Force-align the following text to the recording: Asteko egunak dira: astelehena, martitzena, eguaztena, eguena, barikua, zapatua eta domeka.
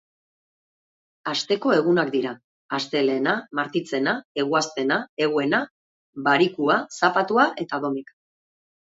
Asteko 1.31 1.73
egunak 1.73 2.07
dira: 2.13 2.29
astelehena, 2.77 3.33
martitzena, 3.59 4.13
eguaztena, 4.43 4.97
eguena, 5.25 5.59
barikua, 6.29 6.79
zapatua 7.01 7.45
eta 7.65 7.81
domeka. 7.85 8.17